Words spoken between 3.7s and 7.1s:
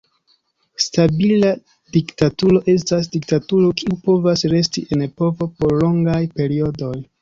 kiu povas resti en povo por longaj periodoj.